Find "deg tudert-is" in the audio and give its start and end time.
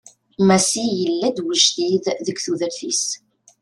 2.25-3.05